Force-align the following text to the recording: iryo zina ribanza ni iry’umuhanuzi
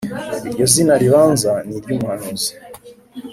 iryo 0.49 0.65
zina 0.73 0.93
ribanza 1.01 1.51
ni 1.67 1.73
iry’umuhanuzi 1.77 2.51